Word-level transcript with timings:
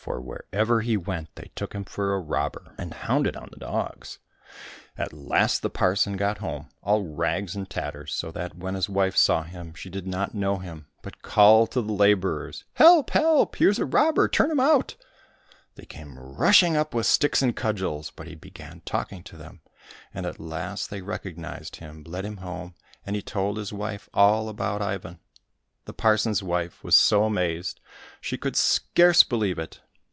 For 0.00 0.18
wherever 0.18 0.80
he 0.80 0.96
went 0.96 1.36
they 1.36 1.50
took 1.54 1.74
him 1.74 1.84
for 1.84 2.14
a 2.14 2.20
robber, 2.20 2.74
and 2.78 2.90
233 2.92 2.94
COSSACK 2.94 3.00
FAIRY 3.06 3.06
TALES 3.06 3.06
hounded 3.06 3.36
on 3.36 3.48
the 3.52 3.66
dogs. 3.66 4.18
At 4.96 5.12
last 5.12 5.60
the 5.60 5.68
parson 5.68 6.16
got 6.16 6.38
home, 6.38 6.70
all 6.82 7.04
rags 7.04 7.54
and 7.54 7.68
tatters, 7.68 8.14
so 8.14 8.30
that 8.30 8.56
when 8.56 8.76
his 8.76 8.88
wife 8.88 9.14
saw 9.14 9.42
him 9.42 9.74
she 9.74 9.90
did 9.90 10.06
not 10.06 10.32
know 10.34 10.56
him, 10.56 10.86
but 11.02 11.20
called 11.20 11.70
to 11.72 11.82
the 11.82 11.92
labourers," 11.92 12.64
Help, 12.76 13.10
help! 13.10 13.56
here's 13.56 13.78
a 13.78 13.84
robber, 13.84 14.26
turn 14.26 14.50
him 14.50 14.58
out!" 14.58 14.96
They 15.74 15.84
came 15.84 16.18
rushing 16.18 16.78
up 16.78 16.94
with 16.94 17.04
sticks 17.04 17.42
and 17.42 17.54
cudgels, 17.54 18.10
but 18.10 18.26
he 18.26 18.34
began 18.34 18.80
talking 18.86 19.22
to 19.24 19.36
them, 19.36 19.60
and 20.14 20.24
at 20.24 20.40
last 20.40 20.88
they 20.88 21.02
recognized 21.02 21.76
him, 21.76 22.04
led 22.04 22.24
him 22.24 22.38
home, 22.38 22.74
and 23.04 23.16
he 23.16 23.20
told 23.20 23.58
his 23.58 23.70
wife 23.70 24.08
all 24.14 24.48
about 24.48 24.80
Ivan. 24.80 25.18
The 25.84 25.92
parson's 25.92 26.42
wife 26.42 26.82
was 26.82 26.96
so 26.96 27.24
amazed 27.24 27.80
she 28.18 28.38
could 28.38 28.56
scarce 28.56 29.22
believe 29.22 29.58
it. 29.58 29.82